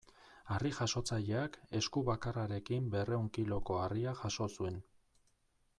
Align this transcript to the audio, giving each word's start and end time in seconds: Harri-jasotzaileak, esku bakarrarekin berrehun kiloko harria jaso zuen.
Harri-jasotzaileak, 0.53 1.59
esku 1.81 2.03
bakarrarekin 2.07 2.89
berrehun 2.95 3.29
kiloko 3.39 3.79
harria 3.83 4.17
jaso 4.23 4.51
zuen. 4.57 4.83